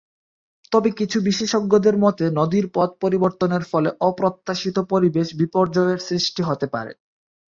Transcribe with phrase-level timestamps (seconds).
[0.71, 6.91] তবে কিছু বিশেষজ্ঞের মতে নদীর পথ পরিবর্তনের ফলে অপ্রত্যাশিত পরিবেশ বিপর্যয়ের সৃষ্টি হতে পারে।